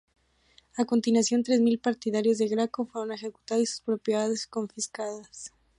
[0.77, 5.53] A continuación, tres mil partidarios de Graco fueron ejecutados y sus propiedades confiscadas.